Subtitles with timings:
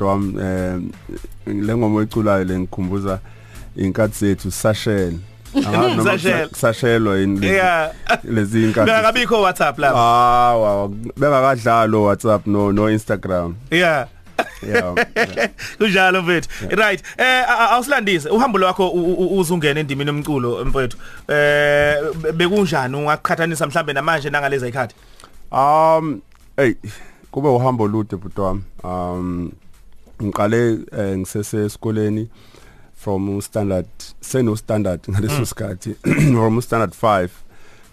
[0.00, 0.80] dom eh
[1.46, 3.18] lengoma oyiculayo lengikhumbuza
[3.76, 5.18] inkathi zethu sashela
[6.60, 7.40] sashelwa yini
[8.24, 9.98] lezi inkathi Bengakabikho WhatsApp lapha.
[9.98, 14.06] ah wow bengakadlalo WhatsApp no no Instagram Yeah.
[14.62, 14.94] yeah
[15.78, 16.48] Kunjalo mfethu.
[16.76, 17.02] Right.
[17.18, 18.90] Eh awusilandise uhambo lwakho
[19.38, 20.96] uzungena endimini yomculo mfethu.
[21.28, 21.96] Eh
[22.34, 24.94] bekunjani ungaqhathanisa mhlambe namanje nangalezi ikhathi?
[25.52, 26.20] Um
[26.56, 26.74] hey
[27.30, 28.62] kube uhambo lude butwami.
[28.84, 29.52] Um
[30.22, 32.28] ngiqale eh, ngisese esikoleni
[32.94, 33.86] from standard
[34.20, 35.94] seno standard ngaleso sikhathi
[36.36, 37.28] from standard 5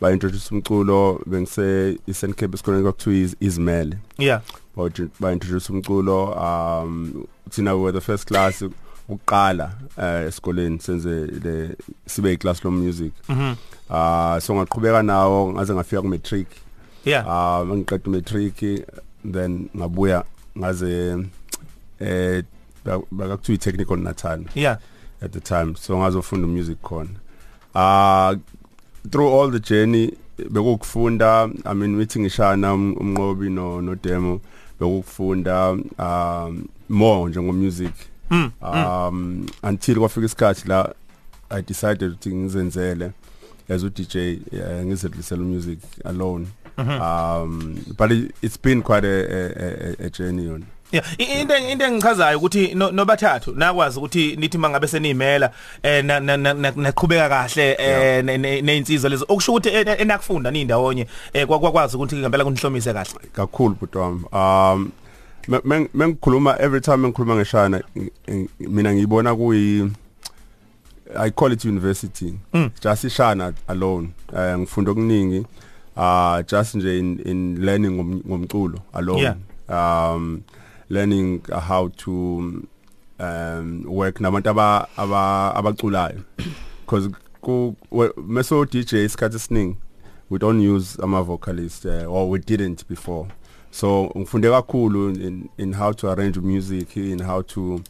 [0.02, 3.98] ba introduce umculo bengise eSt Cape esikoleni kwakuthiwa izimele.
[4.18, 4.42] Yeah.
[4.76, 4.90] Ba
[5.20, 8.64] ba introduce umculo um thina we were the first class
[9.10, 11.10] ukuqala eh, esikoleni senze
[11.44, 11.76] le
[12.06, 13.14] sibe iclass lo music.
[13.30, 13.56] Mhm.
[13.90, 16.48] Ah so ngaqhubeka nawo ngaze ngafika ku matric.
[17.06, 17.26] Yeah.
[17.28, 18.86] ah ngiqeda matric
[19.32, 20.24] then ngabuya
[20.58, 21.18] ngaze
[22.00, 22.44] eh
[23.12, 24.78] bakuthiwa technical Natal Yeah.
[25.22, 27.10] at the time so ngazofunda music khona
[27.76, 28.36] ah
[29.12, 30.14] through all the journey
[30.50, 34.40] bekukufunda i mean meeting ishana umnqobi no no demo
[34.80, 37.94] bekukufunda um more njengo music
[38.32, 38.52] Mm.
[38.62, 40.94] um until kwafika isikhathi la
[41.50, 43.12] i decided ukuthi ngizenzele
[43.70, 44.16] as u DJ
[44.52, 50.46] uh, ngizedlisela music alone um but it, it's been quite a a, a, a journey
[50.46, 55.52] yona Yeah, into into engichazayo ukuthi no- nobathathu nakwazi ukuthi nithi mangabe senimela
[55.84, 59.26] eh na- na- na- na- naqhubeka kahle eh ne- ne- nezinsizwa lezo.
[59.30, 61.08] Okusho ukuthi eh, eh, enakufunda nindawonye
[61.48, 63.20] kwa- kwakwazi ukuthi ngempela kunihlomise kahle.
[63.34, 64.24] kakhulu bhuti wami.
[64.32, 64.92] Um
[65.48, 69.92] me- me- mengikhuluma every time mengikhuluma ngeshana ng- ng- mina ngiyibona kuyi
[71.20, 72.34] I call it university.
[72.54, 72.70] Mm.
[72.82, 74.10] just ishana alone.
[74.58, 75.46] Ngifunda okuningi.
[75.98, 79.22] Uh just nje in, in learning ngom- ngomculo alone.
[79.22, 79.36] Yeah.
[80.90, 82.64] Learning how to
[83.20, 86.24] um work nabantu aba aba- abaculayo.
[86.86, 87.10] Because
[87.42, 87.76] ku
[88.28, 89.76] meso DJ isikhathi esiningi
[90.30, 93.28] we don't use ama vocalist uh, or we didn't before.
[93.72, 97.82] So ngifunde kakhulu in in how to arrange music in how to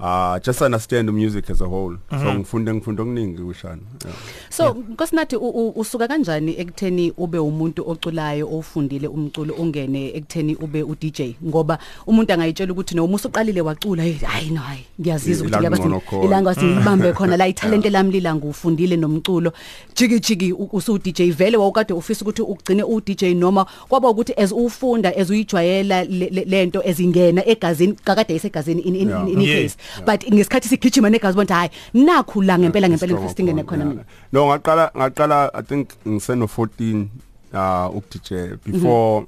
[0.00, 1.96] uh just understand the music as a whole.
[2.10, 4.16] So ngifunde ngifunde okuningi kushana yeah.
[4.50, 10.82] So nkosinathi u- u- usuka kanjani ekutheni ube umuntu oculayo ofundile umculo ungene ekutheni ube
[10.82, 15.46] u DJ ngoba umuntu angayitshela ukuthi no umusu uqalile wacula hey, hayi no hayi ngiyazizwa
[15.46, 16.24] ukuthi Ilanga liyabathi ngcono khona.
[16.24, 19.52] ilanga singibambe khona la italente lami lila ngufundile nomculo.
[19.94, 24.32] Jiki jiki u- usu DJ vele wawukade ufisa ukuthi ugcine u DJ noma kwaba ukuthi
[24.36, 29.28] as ufunda as uyijwayela le- le- lento ezingena egazini kakade isegazini in in, Yeah.
[29.28, 29.62] in, in Yeah.
[29.62, 29.76] case.
[30.06, 33.84] But ngesikhathi sigijima negazi bonke hayi nakhu la ngempela ngempela Strong ngifisa ingene khona, khona
[33.84, 33.94] yeah.
[33.94, 37.06] mina no ngaqala ngaqala i think ngiseno 14
[37.54, 38.30] uh uk DJ
[38.66, 39.26] before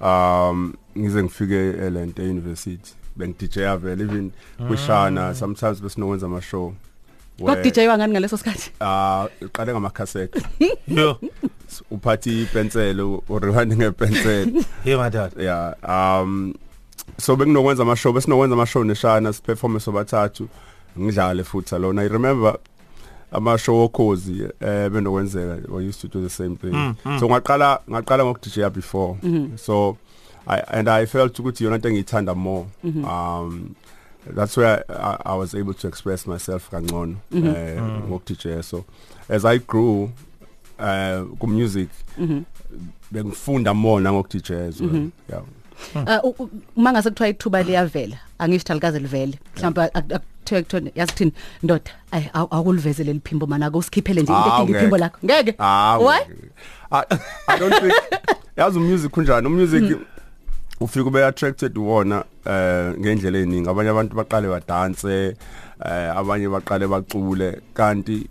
[0.00, 4.30] um ngize ngifike eLente University beng DJ avele even
[4.68, 6.72] kushana sometimes besinokwenza ama show
[7.40, 10.42] Kwa DJ wangani ngaleso sikhathi ah uqale ngama cassette
[10.88, 11.18] Yo,
[11.90, 15.32] uphathi ipensela uriwand ngepensela hey madad.
[15.38, 16.54] yeah um
[17.18, 20.48] so benginokwenza ama show besinokwenza ama show neshana siperforme sobathathu
[21.00, 22.58] ngidlale futhi alone i remember
[23.32, 26.72] ama show okhozi eh benokwenzeka we used to do the same thing.
[26.72, 27.20] Mm, mm.
[27.20, 29.16] so ngaqala ngaqala ngok DJ before.
[29.56, 29.96] So
[30.46, 32.66] i and i felt ukuthi yona into engiyithanda more.
[32.84, 33.74] Um
[34.34, 38.84] that's where I, I was able to express myself kangcono eh ngok DJ so
[39.28, 40.10] as i grew
[40.78, 41.88] uh ku music
[43.12, 45.10] bengifunda more nangok DJ as well.
[45.28, 45.38] Yeah.
[45.38, 45.55] Uh, u- u-
[46.76, 49.38] uma ngase kuthiwa ithuba liyavela angisho thalikaze livele.
[49.56, 51.32] Mhlawumbe akuthiwe kuthiwa yazi thini
[51.62, 55.00] ndoda ay aw- awulivezele liphimbo mana akusikhiphele nje into Ah, edinga iphimbo ngeke.
[55.00, 55.18] lakho.
[55.24, 55.54] Ngeke.
[55.58, 56.26] Ah, What?
[56.90, 57.02] I,
[57.48, 57.92] I don't think
[58.56, 59.46] yazi umusic kunjani?
[59.46, 59.96] Umusic
[60.80, 65.36] ufika ube attracted wona eh ngendlela eziningi abanye abantu baqale badance
[65.84, 67.60] eh abanye baqale bacule.
[67.74, 68.28] Kanti i- i-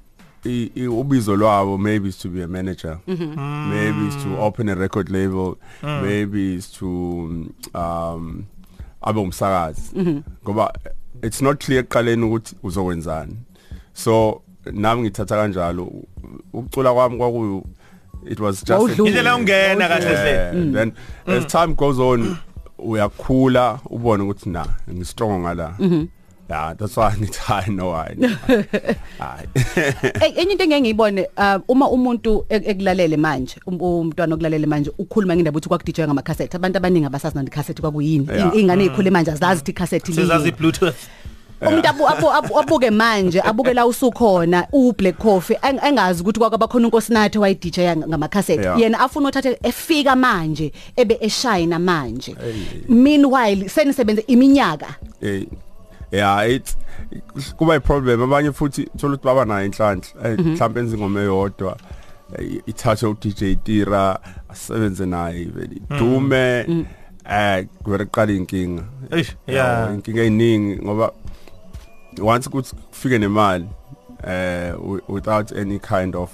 [0.89, 2.99] ubizo lwabo maybe is to be a manager.
[3.07, 5.57] Maybe is to open a record label.
[5.83, 8.45] Maybe is to um
[9.03, 10.23] abe umsakazi.
[10.43, 10.71] Ngoba
[11.23, 13.35] it's not clear eqaleni ukuthi uzokwenzani.
[13.93, 14.41] So
[14.71, 15.91] nami ngithatha kanjalo
[16.53, 17.67] ukucula kwami kwaku
[18.25, 19.07] it was just a- Wawudlula.
[19.09, 20.31] Indlela yongena kahle hle.
[20.31, 20.93] Yeah, then
[21.27, 22.37] as time goes on
[22.77, 25.77] uyakhula ubone ukuthi na ngistrong ngala
[26.49, 28.15] yeah that's why ngithi i know i
[29.19, 29.47] hayi
[30.21, 34.91] Ey enye into engeke ngiyibone uh, uma umuntu ek- ekulalele manje um- umntwana okulalele manje
[34.97, 38.27] ukhuluma ngendaba ukuthi kwaku DJ ngama cassette abantu abaningi abasazi nani cassette kwakuyini.
[38.35, 38.55] Yeah.
[38.57, 40.95] ingane ezikhule manje azazi ukuthi cassette Sizazi yini Bluetooth.
[41.61, 46.39] umuntu abu abu- abu- abuke manje abuke la usukhona u Black Coffee eng- engazi ukuthi
[46.39, 48.79] kwakaba khona unkosinathi wayi DJ ngama cassette Yeah.
[48.79, 52.35] yena afuna uthathe efika manje ebe eshine manje.
[52.89, 54.87] Meanwhile senisebenze iminyaka.
[55.21, 55.43] Eh
[56.11, 56.75] yeah it
[57.57, 58.21] kuba iproblem.
[58.21, 60.29] Abanye futhi thola ukuthi baba nayo inhlanhla.
[60.29, 61.77] Eh, mhlawumbe enza ingoma eyodwa
[62.39, 64.19] eh, ithathe u DJ Tira
[64.49, 66.65] asebenze naye vele dume
[67.29, 69.93] eh kwere qala inkinga Eish, Yeah, yeah.
[69.93, 71.11] inkinga eyiningi ngoba
[72.21, 73.65] once kuthi kufike nemali
[74.27, 76.31] eh wi- without any kind of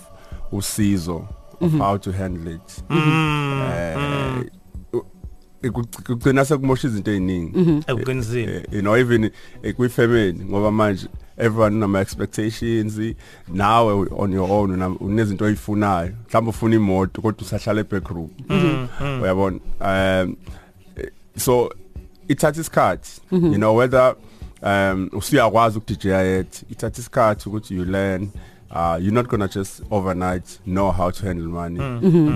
[0.51, 1.27] usizo
[1.61, 2.83] of how to handle it.
[2.89, 4.60] Eh u- iku-
[5.69, 9.29] kugcina sekumosha izinto eziningi ekuqinisile Eh, you know even
[9.63, 12.99] eh, kwi family ngoba manje everyone unama expectations
[13.53, 16.11] nawe on your own una- unezinto oyifunayo.
[16.29, 18.29] Mhlawumbe ufuna imoto kodwa usahlala eback room.
[19.23, 19.59] Uyabona?
[19.79, 20.35] Um
[20.97, 21.69] eh, so
[22.27, 23.21] ithatha isikhathi.
[23.31, 24.15] You know whether
[24.63, 28.29] um usiyakwazi ukudj yet ithatha isikhathi ukuthi you learn.
[28.71, 31.79] Uh you're not going to just overnight know how to handle money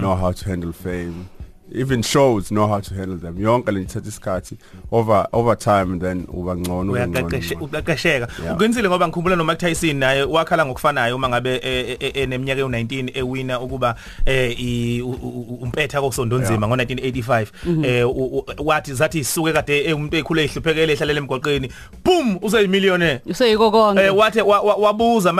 [0.02, 1.26] know how to handle fame.
[1.72, 3.38] Even shows know how to handle them.
[3.38, 4.58] Yonke le ithatha isikhathi
[4.92, 7.66] over over time and then uba ngcono uba ngcono, uyaqeqeshe ngcono.
[7.82, 8.28] uqeqesheka.
[8.44, 8.56] Yeah.
[8.56, 13.12] uqinisile ngoba ngikhumbula no Mike Tyson naye wakhala ngokufanayo uma ngabe eh, eh, eneminyaka u19
[13.18, 13.96] ewina ukuba
[14.26, 17.48] eh i- u- u- umpetha kosondonzima ngo1985
[17.86, 21.72] eh u- u- wathi zathi isuke kade umuntu ekhule ehluphekele ehlalele emgwaqeni
[22.04, 24.02] boom useyimillionaire useyiko konke.
[24.06, 25.34] Eh wathe wa- wa- wabuza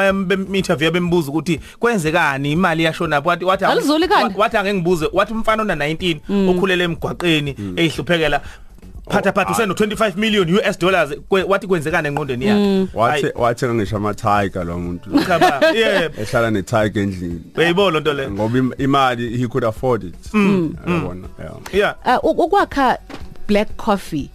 [0.54, 3.20] interview bembuza ukuthi kwenzekani imali yashona?
[3.20, 4.40] Wathi wathi Alizuli kanti?
[4.40, 8.42] wathi angeke ngibuze wathi umfana ona 19 okhulele emgwaqeni ehluphekela.
[9.10, 11.12] Phatha phatha useno 25 million US dollars.
[11.30, 12.88] Wathi kwenzekani engqondweni yakhe?
[12.94, 15.10] Wathe wathe ngisho ama tiger lo muntu.
[15.28, 16.10] Cha ba yeah.
[16.22, 20.16] Ehlala ne tiger endlini uyayibona into le ngoba im- imali he could afford it.
[20.34, 21.96] Yabona yeah.
[22.04, 22.20] Yeah.
[22.24, 22.98] Uh, ukwakha
[23.48, 24.32] Black Coffee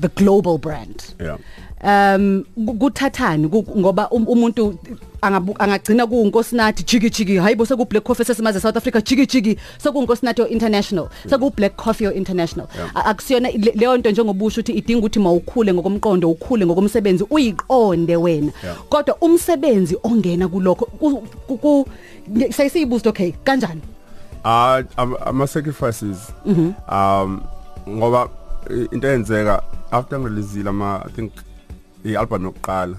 [0.00, 1.14] the global brand.
[1.20, 1.38] Yeah.
[1.84, 4.78] Um ku- kuthathani ku- ngoba um- umuntu
[5.22, 10.42] angabu- angagcina kuunkosinathi jiki jiki hayibo seku Black Coffee sesimaze South Africa jiki jiki sekuunkosinathi
[10.42, 11.08] international.
[11.30, 12.66] Seku Black Coffee international.
[12.94, 18.52] A- akusiyona le- leyo nto njengobusho ukuthi idinga ukuthi mawukhule ngokomqondo ukhule ngokomsebenzi uyiqonde wena.
[18.64, 18.76] Yeah.
[18.88, 21.86] kodwa umsebenzi ongena kulokho ku- ku- ku-
[22.30, 23.80] nge- sayisibuza okay kanjani?
[24.44, 26.16] Ah ama ama sacrifices
[26.46, 27.40] um
[27.88, 28.28] ngoba
[28.70, 31.32] i- into eyenzeka after ngilizile ama i think
[32.04, 32.96] i-album yokuqala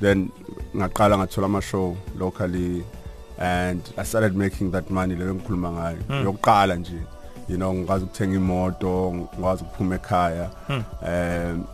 [0.00, 0.30] then
[0.76, 2.84] ngaqala ngathola ama show locally
[3.38, 5.98] and i started making that money leyo ngikhuluma ngayo.
[6.24, 6.98] Yokuqala nje
[7.48, 10.50] you know ngikwazi ukuthenga imoto ngikwazi ukuphuma ekhaya
[11.02, 11.66] um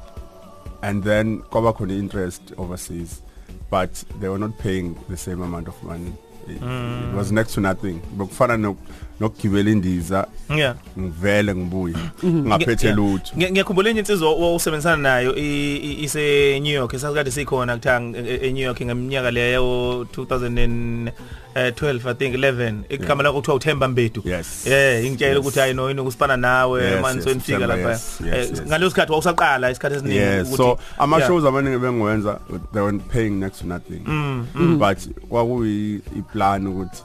[0.83, 3.23] and then kwaba khona interest overseas
[3.71, 6.13] but they were not paying the same amount of money.
[6.49, 8.01] It, it was next to nothing.
[8.17, 8.77] Bekufana
[9.21, 10.27] nokugibela indiza
[10.57, 11.95] yeah ngivele ngibuye
[12.25, 12.99] ngaphethe Yeah.
[12.99, 18.19] lutho Ngiya- ngiyakhumbula enye insizwa owusebenzisana nayo i- i- ise New York esasikade sikhona kuthanga
[18.19, 24.67] e New York ngeminyaka leyo 2012 I think 11 igama lakho kuthiwa uThemba Mbedu Yes.
[24.67, 25.41] eh ingitshela Yes.
[25.41, 28.51] ukuthi hayi no yini kusipana nawe Yes, manje yes, sonifika Uthemba, lapha yes, yes, Eh,
[28.51, 28.63] yes.
[28.67, 31.29] ngaleso sikhathi wawusaqala isikhathi esiningi yes so ama yeah.
[31.29, 32.41] shows amaningi bengiwenza
[32.73, 37.03] they weren't paying next to nothing Mm, but kwakuyi iplan ukuthi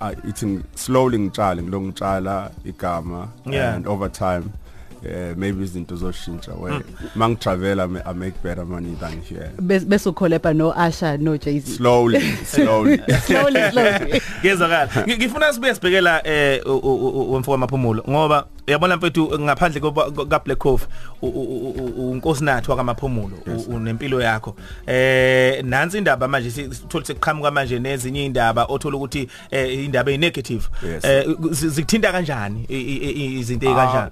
[0.00, 0.44] uh, it's
[0.74, 3.74] slowly ngitshale ngilo ngitshala igama Yeah.
[3.74, 4.44] and over time
[5.04, 6.80] uh, maybe izinto zoshintsha where
[7.16, 11.36] mangitravel I, ma- I make better money than here Bes- bese ukholepha no Asha no
[11.36, 14.86] Jay-Z slowly slowly slowly slowly Ngezwakala.
[15.06, 20.10] Ngi- Ngifuna sibuye sibhekela eh u- u- u- umfoko amaphumulo ngoba uyabona mfethu ngaphandle koba-
[20.28, 20.88] ka Black Coffee
[21.22, 24.56] u- u- u- u- unkosinathi wakamaphumulo u- unempilo yakho.
[24.86, 30.68] Eh nansi indaba manje sithola sekuqhamuka manje nezinye indaba othola ukuthi eh indaba ezinegative.
[30.86, 31.04] Yes.
[31.04, 34.10] Eh zi- zikuthinta kanjani i- i- i- izinto ezikanjani?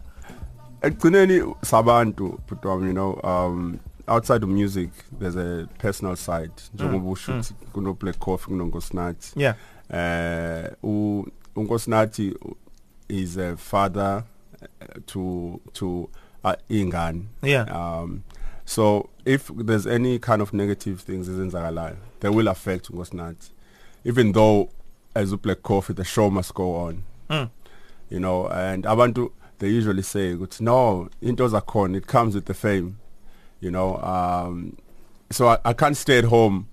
[0.83, 7.11] ekugcineni sabantu but um, you know um outside of music there's a personal side njengoba
[7.11, 9.55] usho ukuthi kuno black coffee kuno nkosinathi Yeah.
[9.95, 12.35] eh u unkosinathi
[13.09, 14.23] is a father uh,
[15.07, 16.09] to to
[16.45, 17.65] uh, ingane Yeah.
[17.71, 18.23] um
[18.65, 23.51] so if there's any kind of negative things ezenzakalayo they will affect unkosinathi
[24.05, 24.69] even though
[25.15, 27.49] as a black coffee the show must go on Mm.
[28.11, 32.55] you know and abantu they usually say ukuthi no into zakhona it comes with the
[32.55, 32.97] fame
[33.61, 34.77] you know um
[35.31, 36.67] so I, I can't stay at home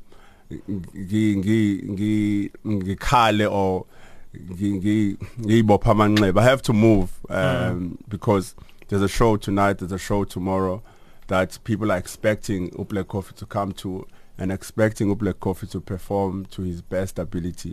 [0.69, 3.85] ngi ngi ngi ngikhale or
[4.33, 6.41] ngiyibopha amanxeba.
[6.41, 8.55] I have to move um because
[8.87, 10.81] there's a show tonight there's a show tomorrow
[11.27, 14.05] that people are expecting Black Coffee to come to
[14.37, 17.69] and expecting Black Coffee to perform to his best ability.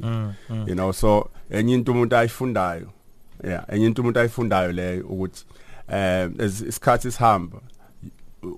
[0.66, 2.90] You know so enye into umuntu ayifundayo
[3.44, 5.44] yeah enye into umuntu ayifundayo leyo ukuthi
[5.88, 7.60] um as isikhathi sihamba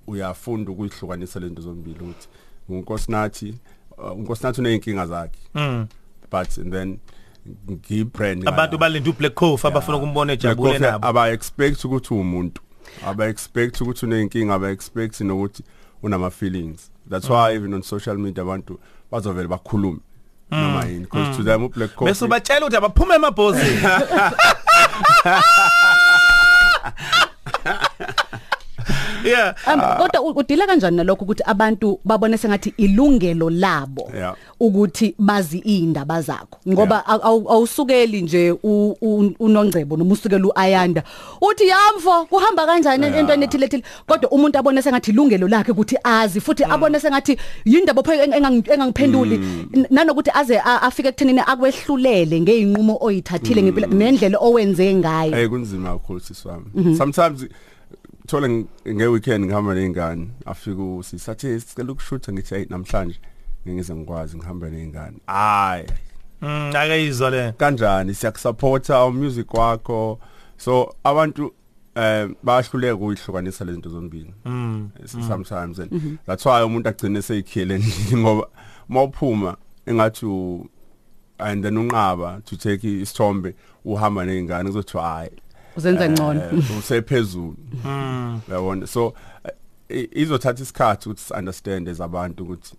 [0.06, 2.28] uyafunda ukuyihlukanisa lento zombili ukuthi
[2.68, 3.54] unkosinathi
[3.98, 5.38] uh, unkosinathi uneyinkinga zakhe.
[5.54, 5.86] Mm.
[6.30, 6.98] but and then
[7.70, 11.06] ngiyibrand abantu balinde uBlack Coffee abafuna ukumbona ejabule nabo.
[11.06, 12.62] aba expect ukuthi umuntu
[13.06, 15.62] aba expect ukuthi uneyinkinga aba expect nokuthi
[16.02, 18.78] unama feelings that's why even on social media abantu
[19.10, 19.98] bazovela bakhulume
[20.50, 23.80] noma yini because to them uBlack Coffee bese ubatshela ukuthi abaphume emabhozini.
[29.24, 29.54] yeah.
[29.66, 34.34] Um kodwa u- udila kanjani nalokho ukuthi abantu babone sengathi ilungelo labo Yeah.
[34.60, 36.58] ukuthi bazi indaba zakho?
[36.68, 41.02] Ngoba aw- aw- awusukeli nje u- u- unongcebo noma usukela uayanda.
[41.40, 43.18] Uthi yamfo kuhamba kanjani Yeah.
[43.18, 48.02] entweni ethile ethile kodwa umuntu abone sengathi ilungelo lakhe ukuthi azi futhi abone sengathi yindaba
[48.02, 49.36] phe engangi- engangiphenduli.
[49.74, 55.36] N- nanokuthi aze a- afike ekuthenini akwehlulele ngeinqumo oyithathile ngempela nendlela owenze ngayo.
[55.36, 56.64] Hey kunzima kakhulu siswami
[56.96, 57.46] sometimes
[58.26, 58.48] thola
[58.88, 63.20] nge weekend ngihamba nezingane afika usisathi sicela ukushutha ngithi hey namhlanje
[63.68, 65.86] ngize ngikwazi ngihamba nezingane hayi
[66.42, 67.52] mm akayizwa le.
[67.52, 68.14] Kanjani?
[68.14, 70.18] Siyakusupporta umusic wakho.
[70.56, 71.54] So abantu
[71.94, 74.34] eh bayahluleka ukuyihlukanisa lezi zinto zombili.
[74.44, 78.48] Mm sometimes and that's why umuntu agcine seyikhile endlini ngoba
[78.88, 80.68] mawuphuma engathi u-
[81.38, 85.30] and then unqaba to take isithombe uhamba nezingane kuzothi hayi
[85.76, 86.40] uzenza ngcono.
[86.40, 87.56] eh, usephezulu.
[87.84, 89.14] Mm yabona so
[89.88, 92.76] eh, izothatha isikhathi ukuthi understand as abantu ukuthi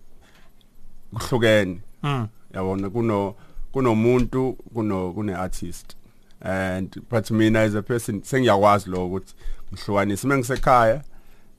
[1.14, 1.80] kuhlukene.
[2.02, 3.34] Mm yabona kuno
[3.72, 5.96] kunomuntu kuno kune artist
[6.40, 9.34] and but mina as a person sengiyakwazi lo ukuthi
[9.72, 10.26] ngihlukanise.
[10.26, 11.02] Mengisekhaya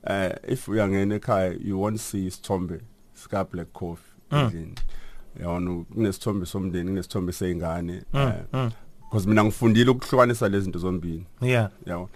[0.06, 2.80] eh if uyangena ekhaya you won't see isithombe
[3.14, 4.74] sika Black Coffee endlini.
[5.40, 8.70] Yabona kunesithombe somndeni kunesithombe seyingane mm, mm
[9.10, 11.26] because mina ngifundile ukuhlukanisa lezi zinto zombili.
[11.40, 11.68] Yeah.
[11.86, 12.08] Yabo.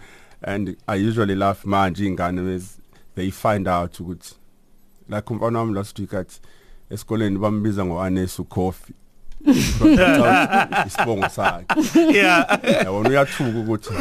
[0.42, 2.80] And i usually laugh manje ingane bes
[3.14, 4.34] they find out ukuthi
[5.08, 6.40] like umfana wami last week athi
[6.90, 8.94] esikoleni bambiza ngoanesu coffee
[10.86, 11.66] isibongo sakhe.
[12.12, 12.60] Yeah.
[12.84, 13.94] Yabona uyathuka ukuthi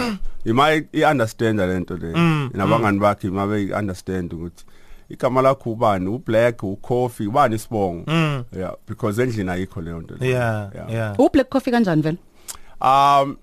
[0.45, 2.11] ima i understand lento le.
[2.53, 4.65] Nabangani bakhe ima be understand ukuthi
[5.09, 6.07] igama lakho ubani?
[6.07, 8.11] Ublack ucoffee ubani isibongo?
[8.11, 8.43] Mm.
[8.57, 10.29] Yeah because endlini ayikho leyo nto le.
[10.29, 11.19] yeah yeah.
[11.19, 12.17] u black coffee kanjani vele?
[12.81, 13.37] Um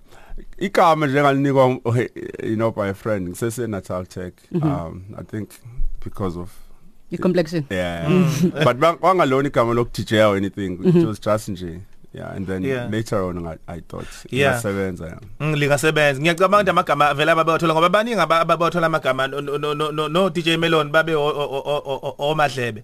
[0.59, 1.65] igama nje ngalinikwa
[2.43, 5.51] you know by a friend ngisese Natal Tech um I think
[6.05, 6.51] because of
[7.13, 8.09] i complexion yeah
[8.65, 11.81] but bang- wangalona igama lok DJ or anything it was just nje
[12.15, 12.89] yeah and then Yeah.
[12.91, 14.53] later on I, I thought Yeah.
[14.55, 19.41] ngasebenza yeah Mm, lingasebenza ngiyacabanga ukuthi amagama vele ababawathola ngoba baningi aba- ababawathola amagama no
[19.41, 22.83] no no no, no DJ Melon babe o- o- o- o- o- omadlebe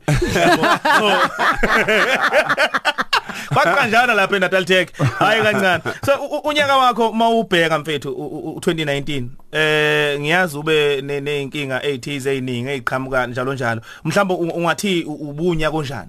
[3.55, 4.89] Kwakanjana lapha eNatal Tech.
[5.19, 5.83] Hayi kancane.
[6.07, 6.13] So
[6.45, 12.69] unyaka wakho mawubheka mfethu u- u- u- 2019 eh ngiyazi ube ne- neinkinga ezithize eziningi
[12.71, 13.81] eziqhamuka njalo njalo.
[14.05, 16.09] Mhlawumbe ungathi ubunya konjani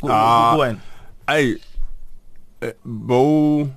[0.00, 0.78] Ku- ku- kuwena
[1.26, 1.54] ay
[2.60, 3.68] eh, bo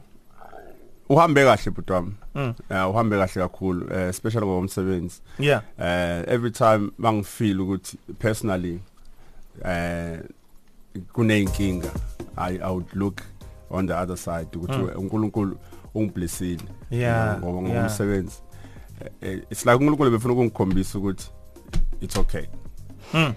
[1.09, 2.13] uhambe kahle bhuti wami.
[2.35, 2.53] Mm.
[2.71, 5.21] yeah uhambe kahle kakhulu eh, especially ngokomsebenzi.
[5.39, 5.61] Yeah.
[5.79, 8.79] Uh every time bangifeel ukuthi personally
[9.65, 10.17] uh
[11.13, 11.91] kuneyinkinga
[12.37, 13.21] i i would look
[13.69, 15.57] on the other side ukuthi uNkulunkulu
[15.95, 16.61] ungiblessile.
[16.91, 17.83] Yeah, ngoba yeah.
[17.83, 18.35] ngomsebenzi
[19.21, 21.29] Eh, it's like uNkulunkulu befuna ukungikhombisa ukuthi
[22.01, 22.43] it's okay.
[23.13, 23.33] Mm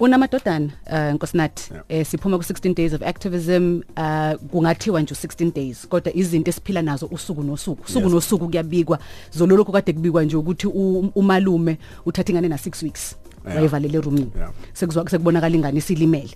[0.00, 1.84] unamadodana uh, nkosinathi Yeah.
[1.88, 6.82] eh siphuma ku 16 days of activism uh kungathiwa nje 16 days kodwa izinto esiphila
[6.82, 8.12] nazo usuku nosuku usuku Yes.
[8.14, 8.98] nosuku kuyabikwa.
[9.30, 13.16] Zololoko kade kubikwa nje ukuthi u- umalume uthatha ingane na 6 weeks.
[13.44, 13.56] Yeah.
[13.56, 14.50] wayivalela eroomini Yeah.
[14.72, 16.30] sekuzwa sekubonakala ingane isilimele.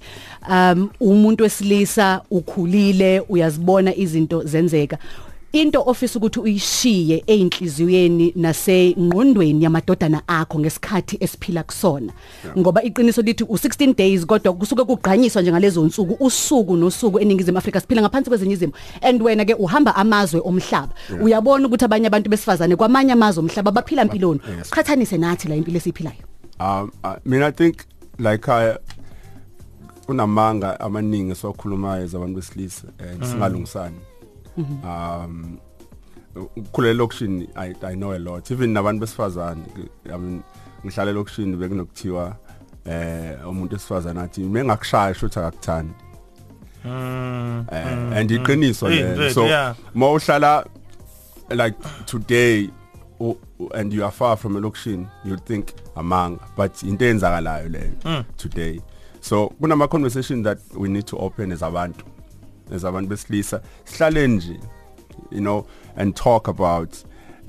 [0.50, 4.98] Um umuntu wesilisa ukhulile uyazibona izinto zenzeka.
[5.52, 12.12] Into ofisa ukuthi uyishiye einhliziyweni nasengqondweni yamadodana akho ngesikhathi esiphila kusona.
[12.58, 18.02] Ngoba iqiniso lithi u16 days kodwa kusuke kugqanyiswa njengalezo nsuku usuku nosuku eningizimu Afrika siphila
[18.02, 18.72] ngaphansi kwezinye izimo.
[19.02, 20.92] And wena ke uhamba amazwe omhlaba.
[21.22, 24.70] Uyabona ukuthi abanye abantu besifazane kwamanye amazwe omhlaba baphila impiloni Yes.
[24.70, 27.76] qhathanise nathi la impilo esiphilayo um I mean i think
[28.18, 28.76] like i
[30.06, 34.00] kunamanga amaningi sokhulumayo zabantu besilisa and singalungisani.
[34.84, 35.58] Um
[36.56, 38.50] ukukhulele lokushini i i know a lot.
[38.50, 39.62] Even nabantu besifazane
[40.04, 40.42] i mean
[40.84, 42.36] ngihlala lokushini bekunokuthiwa
[42.84, 45.94] eh umuntu esifazane athi mengakushaya shothi akakuthandi
[46.84, 49.74] mm eh and iqiniso Eh, le right, so yeah.
[49.94, 50.66] mawuhlala
[51.50, 52.70] like today
[53.20, 53.38] u-
[53.74, 58.24] and you are far from a location you think amanga but into enzakalayo le Mm.
[58.36, 58.80] today
[59.20, 62.04] so kunama conversation that we need to open as abantu
[62.74, 64.60] as abantu besilisa sihlale nje
[65.30, 66.94] you know and talk about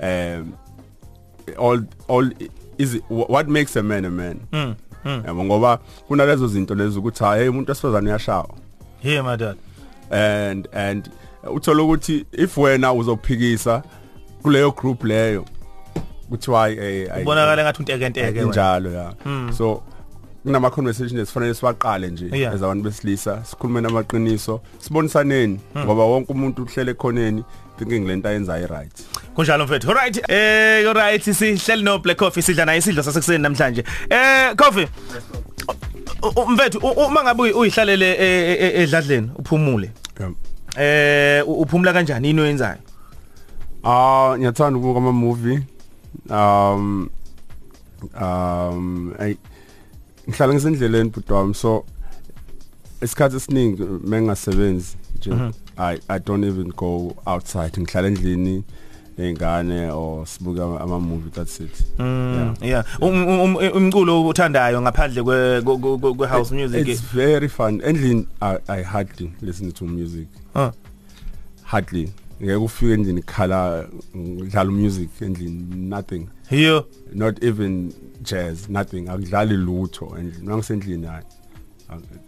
[0.00, 0.52] um
[1.58, 2.30] all all
[2.78, 4.74] is it, wh- what makes a man a man Mm.
[5.04, 5.22] Mm.
[5.26, 8.48] yabo ngoba kunalezo zinto lezo ukuthi hayi umuntu esifazane uyashawa
[9.00, 9.56] Here my dad.
[10.10, 11.10] and and
[11.52, 13.82] uthola ukuthi if wena uzophikisa
[14.42, 15.44] kuleyo group leyo
[16.30, 18.42] kuthiwa eh Ubonakala ngathi unteke nteke wena.
[18.42, 19.12] injalo ya
[19.58, 19.82] so
[20.42, 22.54] kunama conversations esifanele siwaqale nje Yeah.
[22.54, 27.44] as abantu besilisa sikhulume namaqiniso sibonisaneni ngoba wonke umuntu uhlele khoneni
[27.78, 28.92] thinking lento ayenza right
[29.34, 29.90] Kunjalo mfethu.
[29.90, 30.30] Alright.
[30.30, 33.84] Eh alright sihleli no Black Coffee sidla naye isidlo sasekuseni namhlanje.
[34.10, 34.88] Eh Coffee.
[36.22, 39.90] U- u- Mfethu u- uma ngabe uyi- uyihlalele e- e- edladleni uphumule.
[40.20, 40.32] Yeah.
[41.38, 42.78] Eh u- uphumula kanjani into yenzayo?
[43.84, 45.60] Ah ngiyathanda ukubuka ama movie
[46.30, 47.10] um
[48.20, 49.36] um ay
[50.28, 51.84] ngihlala ngisendleleni budwami so
[53.02, 55.30] isikhathi esiningi mengasebenzi nje
[55.76, 57.80] i i don't even go outside.
[57.80, 58.64] Ngihlala endlini
[59.18, 61.84] nezingane or sibuka ama movie that's it.
[61.98, 62.84] Mm yeah.
[63.00, 66.88] Um- um- um- Umculo uthandayo ngaphandle kwe kwe- kwe- kwe house music.
[66.88, 67.80] it's very fun.
[67.84, 70.26] Endlini i i hardly listen to music.
[70.54, 70.70] Uh.
[71.64, 72.12] hardly.
[72.42, 76.28] Ngeke ufike endlini khala ngidlala music endlini nothing.
[76.50, 76.86] Hiyo.
[77.12, 77.92] not even
[78.22, 79.08] jazz nothing.
[79.08, 80.46] Akudlali lutho endlini.
[80.46, 81.24] Nangisendlini hayi.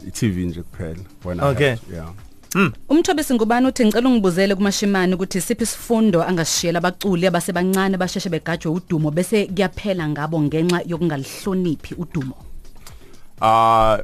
[0.06, 1.76] i-TV nje kuphela when I Okay.
[1.92, 2.12] yeah.
[2.88, 9.10] Umthobe singubani uthi ngicela ungibuzele kumashimani ukuthi siphi isifundo angashiyela abaculi abasebancane basheshe begajwe udumo
[9.10, 12.34] bese kuyaphela ngabo ngenxa yokungalihloniphi udumo.
[13.40, 13.98] ah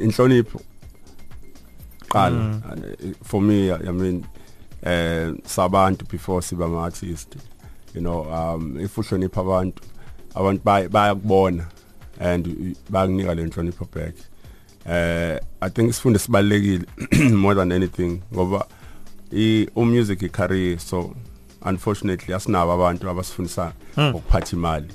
[0.00, 0.60] inhlonipho.
[2.08, 4.24] Qala uh, for me i mean
[4.82, 7.36] eh sabantu before siba ama artist
[7.94, 9.82] you know um if uhlonipha abantu.
[10.34, 11.64] Abantu bay- bayakubona
[12.20, 14.14] and bayakunika le nhlonipho back.
[14.86, 16.84] Eh i think isifundo sibalekile
[17.34, 18.66] more than anything ngoba
[19.32, 21.14] i umusic i career so
[21.62, 23.72] unfortunately asinabo abantu abasifundisa
[24.14, 24.88] ukuphatha imali.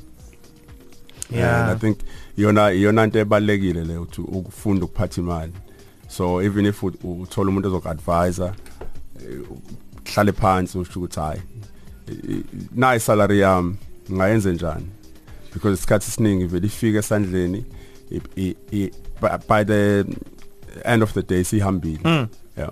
[1.31, 1.61] Yeah.
[1.61, 1.97] and i think
[2.37, 5.53] yona yona into ebalekile le ukuthi ukufunda ukuphatha imali.
[6.07, 8.53] So even if uthola umuntu ozokuadvisor
[9.21, 9.39] eh,
[10.13, 11.41] hlale phansi usho ukuthi hayi
[12.75, 13.75] nayi salary yami
[14.11, 14.85] ngayenze njani?
[15.53, 17.65] Because isikhathi esiningi vele ifika esandleni
[19.21, 20.05] by- by the
[20.83, 22.71] end of the day sihambile yeah.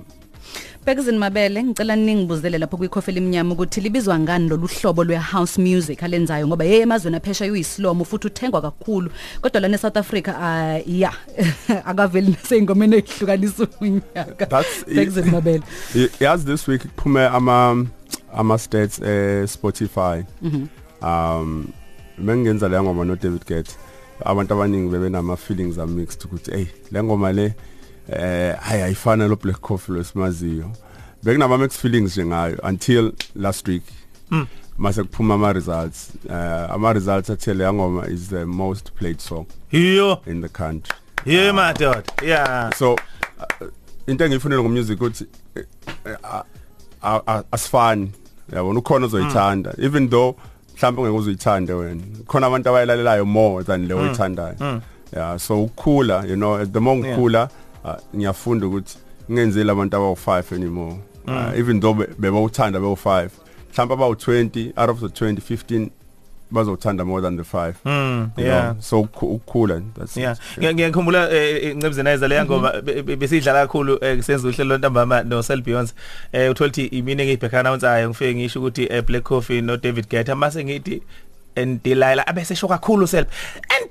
[0.86, 6.04] Bekuzini Mabele ngicela ningibuzele lapho kwikhofeli eminyama ukuthi libizwa ngani lolu hlobo lwe house music
[6.04, 9.12] alenzayo ngoba yeye emazweni aphesha uyislomo futhi uthengwa kakhulu.
[9.42, 11.16] Kodwa lana eSouth Africa uh, yeah
[11.86, 14.46] akaveli nasengomeni ehlukanisa unyaka.
[14.46, 15.64] That's- Bekuzini Mabele.
[15.96, 17.86] Y- yazi this week kuphume ama
[18.36, 20.24] ama stats eh Spotify.
[21.02, 21.68] Um
[22.18, 23.72] mengenza le ngoma no David Guetta
[24.26, 27.54] abantu abaningi bebenama feelings are mixed ukuthi hey le ngoma le
[28.12, 30.72] eh hayi ayifana lo Black Coffee lesimaziyo
[31.24, 33.84] bekunama mixed feelings nje ngayo until last week.
[34.78, 36.10] Mase kuphuma ama results.
[36.30, 36.34] Uh,
[36.74, 40.22] ama results athele ngoma is the most played song Hiyo.
[40.28, 40.96] in the country.
[41.26, 42.04] Hiyo my dad.
[42.24, 42.70] Yeah.
[42.76, 43.68] so uh,
[44.08, 45.64] into engiyifunela ngomusic ukuthi eh,
[46.06, 46.44] eh, a-
[47.02, 48.12] a- a- asifani.
[48.54, 49.74] Yabona ukhona ozoyithanda.
[49.78, 50.36] Even though
[50.76, 54.82] mhlawumbe ungeke uzoyithande wena khona abantu abayilalelayo more than le oyithandayo.
[55.16, 57.50] Yeah so ukukhula you know the more ngikhula uh,
[58.16, 58.98] ngiyafunda ukuthi
[59.32, 60.96] ngenzeli abantu abawu5 anymore
[61.28, 63.30] uh, even though be- bebawuthanda bewu5
[63.74, 65.90] mhlawumbe abawu20 out of the 20 15
[66.52, 68.62] bazothanda more than the 5 Mm, you yeah.
[68.72, 70.34] know so ukhu- ukukhula that's Yeah.
[70.34, 70.58] it.
[70.64, 71.30] Ngiya- Ngiyakhumbula
[71.62, 75.94] incebuzena ayeza leya ngoma be- be- besidlala kakhulu eh, kusenza uhlelo lontambama no Sel Beyonce.
[76.32, 80.08] Eh uthola ukuthi imini engibheka announce ayo ngifike ngisho ukuthi eh, Black Coffee no David
[80.10, 81.02] Guetta mase ngithi
[81.56, 83.26] and Delilah abese sho kakhulu Sel.
[83.70, 83.90] And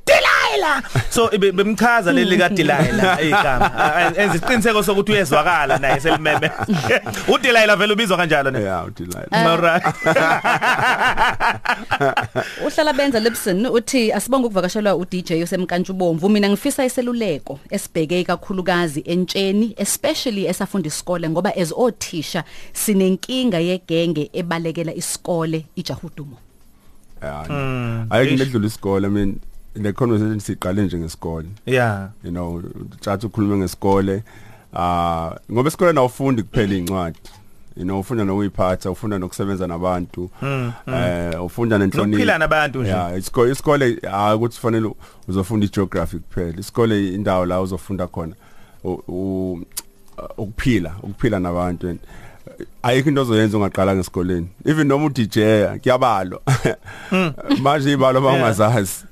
[0.53, 0.83] Delilah.
[1.11, 3.71] So ibe- bemchaza leli ka Delilah igama.
[3.77, 6.51] Ah, Enza isiqiniseko sokuthi uyezwakala naye selimeme.
[7.35, 8.61] uDelilah vele ubizwa kanjalo ne.
[8.63, 9.83] yeah udelight Alright.
[12.67, 20.47] Uhlala benza Lipson uthi asibonge ukuvakashelwa uDJ osemkantshubomvu mina ngifisa iseluleko esibheke kakhulukazi entsheni especially
[20.47, 26.37] esafunda isikole ngoba as othisha sinenkinga yegenge ebalekela isikole ijahudumo
[27.23, 27.47] yeah
[28.11, 29.37] ayike ngedlula isikole i mean
[29.75, 31.49] le conversation siqale nje ngesikole.
[31.67, 32.09] Yeah.
[32.25, 32.63] you know
[33.01, 34.23] tjathu ukhulume ngesikole.
[34.75, 37.19] Ah ngoba esikole nawufundi kuphela incwadi
[37.77, 40.31] you know ufunda nokuyiphatha ufunda nokusebenza nabantu.
[40.87, 42.07] Eh ufunda nenhlonipho.
[42.07, 42.91] Nokuphila nabantu nje.
[42.91, 44.95] yeah isikole isikole akuthi kufanele
[45.29, 46.61] uzofunda igeography kuphela.
[46.61, 48.35] Isikole indawo la uzofunda khona
[50.39, 51.99] ukuphila ukuphila nabantu and
[52.83, 55.39] ayikho into ozoyenza ungaqala ngesikoleni even noma uDJ
[55.83, 56.41] kuyabalwa
[57.61, 59.05] manje ibalo bangazazi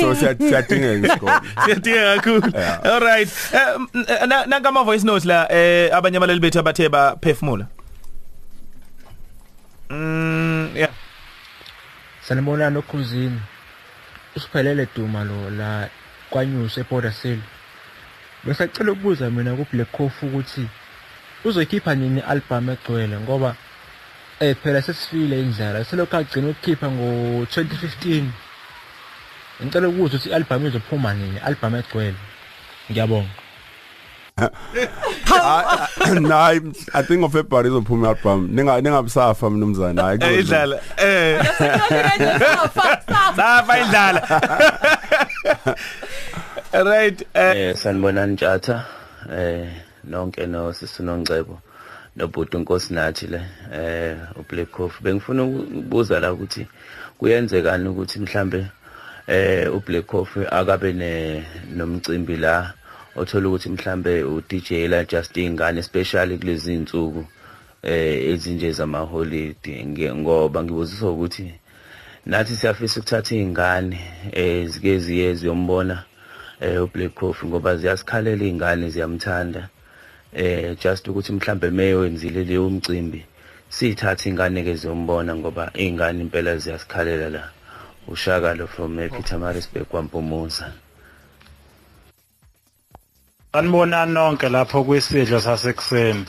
[0.00, 1.32] so siya- siyadingeka isikole
[1.64, 2.52] Siyadinga kakhulu.
[2.84, 3.28] All right.
[3.52, 7.66] Eh na- nanka ama voice notes la eh abanye abalali bethu abathe baphefumula.
[9.90, 10.90] Mm yeah.
[12.22, 13.40] Sanibonani okhuzini.
[14.36, 15.88] usiphelele duma lo la
[16.30, 17.38] kwanyusa ePort Cell
[18.44, 20.68] besacela ukubuza mina ku Black Coffee ukuthi
[21.44, 23.20] uzoyikhipha nini i-album egcwele?
[23.20, 23.54] Ngoba
[24.40, 25.84] eh phela sesifile indlela.
[25.84, 28.24] Selokhu agcina ukukhipha ngo-2015
[29.62, 31.36] ngicela ukubuza ukuthi i-album izophuma nini?
[31.36, 32.16] I-album egcwele.
[32.90, 33.28] Ngiyabonga.
[36.20, 36.60] Nayi
[36.94, 38.48] I think of February izophuma album.
[38.52, 40.02] Ninga ningabusafa mnumzana.
[40.02, 40.18] Hayi.
[40.22, 40.80] Eh idlala.
[40.96, 41.44] Eh.
[43.36, 44.20] Safa idlala.
[46.72, 47.56] Right eh.
[47.56, 48.84] Eh sanibonani Tjatha
[49.32, 51.60] eh nonke no sisunongcebo
[52.16, 53.40] nobhuti unkosi nathi le
[53.72, 56.66] eh uBlack Coffee bengifuna ukubuza la ukuthi
[57.18, 58.66] kuyenzekani ukuthi mhlambe
[59.26, 61.44] eh uBlack Coffee akabe ne
[61.76, 62.74] nomcimbi la
[63.16, 67.26] othola ukuthi mhlambe uDJ la just ingane especially kulezi insuku
[67.82, 71.54] eh ezinje zama holiday ngoba ngibuzisa ukuthi
[72.26, 74.00] nathi siyafisa ukuthatha izingane
[74.32, 76.04] eh zike ziye ziyombona
[76.60, 79.68] eh uBlack Coffee ngoba ziyasikhalela izingane ziyamthanda.
[80.32, 83.24] Eh just ukuthi mhlambe meyowenzile leyo mcimbi
[83.68, 87.50] sithathe ingane ke ziyombona ngoba izingane impela ziyasikhalela la
[88.08, 90.72] ushakalo from eh, Pietermaritzburg kwaMpumuza
[93.52, 96.24] Sanibonani nonke lapho kwisidlo sasekuseni.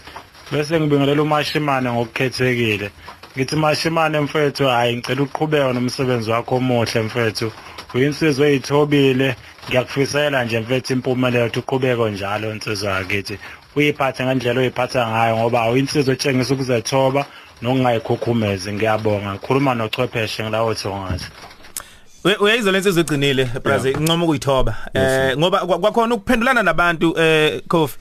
[0.51, 2.91] Bese ngibingelela uMashimane ngokukhethekile.
[3.35, 7.51] Ngithi Mashimane mfethu hayi ngicela uqhubeke nomsebenzi wakho omuhle mfethu.
[7.93, 9.35] Uyinsizwe ezithobile.
[9.67, 13.39] Ngiyakufisela nje mfethu impumelelo ukuthi uqhubeke njalo insizwa yakithi.
[13.75, 17.25] Uyiphathe ngendlela oyiphatha ngayo ngoba uyinsizwe etshengisa ukuzethoba
[17.61, 18.73] nokungayikhukhumezi.
[18.73, 19.33] Ngiyabonga.
[19.33, 21.25] Ngikhuluma nochwepheshe ngilawo thongathi.
[22.23, 23.97] We- uyayizwa lensizwe igcinile Brazil.
[23.97, 24.75] Incoma ukuyithoba.
[24.93, 27.97] Eh ngoba kwa- kwakhona ukuphendulana nabantu eh Kofi.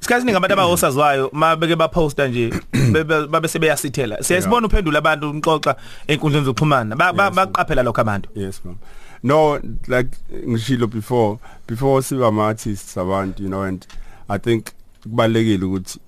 [0.00, 2.50] Isikhathi siningi abantu abahosazwayo mabeke baposta nje
[2.92, 4.22] bebe- babe sebeyasithela.
[4.22, 5.76] Siyasibona uphendula abantu umxoxa
[6.08, 6.96] enkundleni zokuxhumana.
[6.96, 8.28] Ba- ba- baqaphela lokho abantu.
[8.34, 8.76] Yes ma'am.
[9.22, 10.10] No like
[10.48, 13.86] ngishilo before before siba ama artists abantu you know and
[14.28, 14.66] I think
[15.02, 15.98] kubalekile ukuthi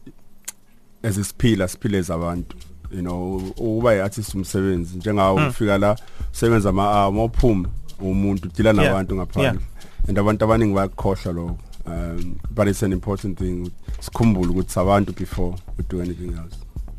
[1.03, 2.57] as isiphila siphile zabantu
[2.97, 5.97] you know uba iartist umsebenzi njengawo ufika la
[6.33, 7.69] usebenza ama arm ophuma
[8.01, 8.85] umuntu udila Yeah.
[8.87, 9.27] nabantu Yeah.
[9.27, 9.63] ngaphandle
[10.09, 11.59] and abantu abaningi bayakhohlwa lokho.
[11.87, 16.57] Um but it's an important thing sikhumbule ukuthi sabantu before we do anything else.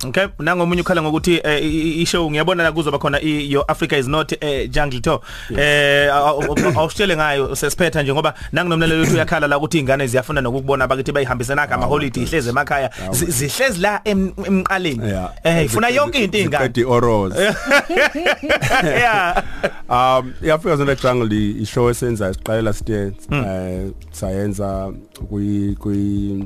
[0.09, 0.27] Okay?
[0.39, 4.07] Nangomunye ukhala ngokuthi eh, i- i- ishow ngiyabona la kuzoba khona i- your Africa is
[4.07, 5.19] not a jungle tour
[5.57, 11.11] eh awusitshele ngayo sesiphetha nje ngoba nanginomlalelo wethu uyakhala la ukuthi izingane ziyafuna nokukubona abakithi
[11.11, 12.89] bayihambisana ama holiday ihleze emakhaya.
[13.11, 15.07] Zi- zihlezi la em- emqaleni.
[15.07, 15.31] Yeah.
[15.43, 17.33] Eh ifuna yonke into izingane Ziqeda i-oros
[18.83, 19.43] yeah.
[19.89, 24.91] Um iAfrica Zone Jungle i- ishow esenza siqalela siye eh sayenza
[25.29, 26.43] kwi kwi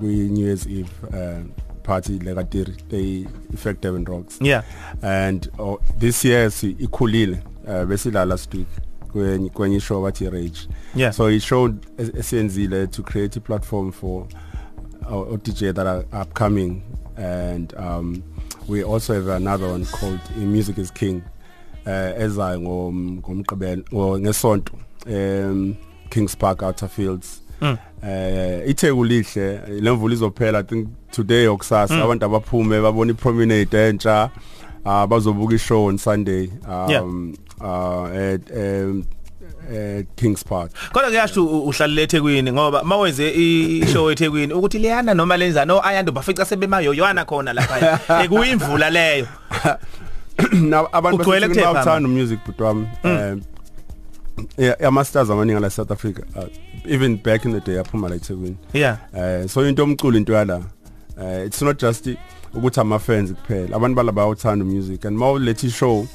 [0.00, 1.42] kwi New Year's Eve uh,
[1.86, 4.62] party le kadiri they effective and rocks yeah
[5.02, 8.66] and oh, this year si ikhulile uh, besilala last week
[9.12, 11.12] kwenye kwenye show bathi rage Yeah.
[11.12, 14.26] so it showed es- esenzile to create a platform for
[15.10, 16.82] our, our DJ that are upcoming
[17.16, 18.22] and um
[18.68, 21.22] we also have another one called uh, Music is King
[21.86, 24.72] uh ezayo ngom- ngomgqibelo ngo- ngesonto
[25.06, 25.76] um
[26.10, 27.42] Kings Park Outer Fields.
[28.06, 34.30] Eh itheku lihle lemvula izophela i think today okusasa abantu abaphume babona ipromenade entsha
[34.86, 38.40] ah bazobuka ishow on Sunday um uh at
[39.68, 40.70] at Kings Park.
[40.92, 46.44] Kodwa kuyasho uhlalele eThekwini ngoba mawenze ishow eThekwini ukuthi leyana noma lenza no ayando bafica
[46.44, 49.26] sebemayoyana khona lapha ekuyimvula leyo.
[50.52, 52.88] Now abantu Ugcwele basethi kuthe bawuthanda music but wami.
[53.04, 53.42] Um
[54.58, 56.44] yeah ama stars amaningi la South Africa uh,
[56.88, 60.62] even back in the day aphuma la eThekwini yeah eh so into omculo into yala
[61.22, 62.08] eh it's not just
[62.54, 66.06] ukuthi ama fans kuphela abantu balaba bayawuthanda music and mawulethi show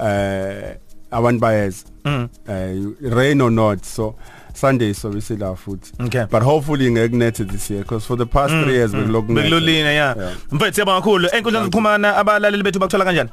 [0.00, 0.76] eh
[1.10, 2.28] abantu bayeza Mm.
[2.48, 2.76] eh
[3.10, 4.14] rain or not so
[4.54, 6.24] Sunday so we still futhi Okay.
[6.30, 10.32] but hopefully ngekunet this year because for the past 3 years bekulokhu bekulolina yeah Yeah.
[10.52, 13.30] mfethu siyabonga kakhulu enkundleni zokuxhumana abalaleli bethu bakuthola kanjani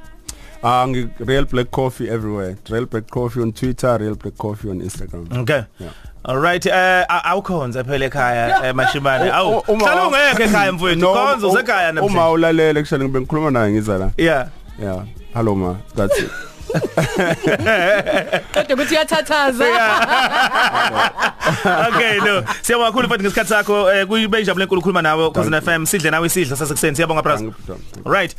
[0.63, 2.55] Ah ngi Real Black Coffee everywhere.
[2.69, 5.39] Real Black Coffee on Twitter, Real Black Coffee on Instagram.
[5.41, 5.93] okay Yeah.
[6.27, 9.29] All right eh awukhonza phela ekhaya eh, mashimane.
[9.31, 13.19] Awu Uma- hlala ungeke ekhaya mfethu No, khonza u- usekhaya Uma namhlanje ulalele kushela ngibe
[13.21, 14.09] ngikhuluma naye ngiza la.
[14.17, 14.47] yeah.
[14.79, 15.03] Yeah.
[15.33, 15.75] Hello ma.
[15.95, 16.29] That's it.
[18.53, 19.65] kodwa ukuthi uyathathaza
[21.88, 22.43] okay no.
[22.61, 26.55] Siyabonga kakhulu mfethu ngesikhathi sakho eh, kuyibeyijabule enkulu ukukhuluma nawe ku FM sidle nawe isidlo
[26.55, 27.79] sasekuseni siyabonga bros Angiphuthuma.
[28.17, 28.35] right.